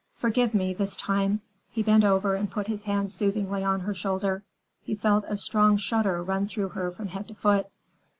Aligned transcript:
"Forgive 0.15 0.55
me, 0.55 0.73
this 0.73 0.97
time." 0.97 1.41
He 1.69 1.83
bent 1.83 2.03
over 2.03 2.33
and 2.33 2.49
put 2.49 2.65
his 2.65 2.85
hand 2.85 3.11
soothingly 3.11 3.63
on 3.63 3.81
her 3.81 3.93
shoulder. 3.93 4.41
He 4.81 4.95
felt 4.95 5.25
a 5.27 5.37
strong 5.37 5.77
shudder 5.77 6.23
run 6.23 6.47
through 6.47 6.69
her 6.69 6.89
from 6.91 7.09
head 7.09 7.27
to 7.27 7.35
foot. 7.35 7.67